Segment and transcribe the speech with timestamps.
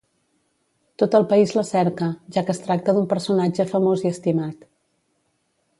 [1.01, 2.07] Tot el país la cerca,
[2.37, 4.71] ja que es tracta d'un personatge famós i estimat.